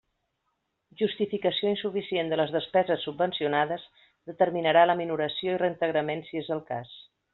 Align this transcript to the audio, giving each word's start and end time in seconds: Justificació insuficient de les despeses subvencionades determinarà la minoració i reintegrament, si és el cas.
Justificació 1.01 1.73
insuficient 1.73 2.31
de 2.31 2.39
les 2.41 2.53
despeses 2.55 3.05
subvencionades 3.09 3.85
determinarà 4.33 4.87
la 4.93 4.97
minoració 5.03 5.55
i 5.57 5.61
reintegrament, 5.65 6.25
si 6.31 6.41
és 6.43 6.51
el 6.57 6.65
cas. 6.73 6.97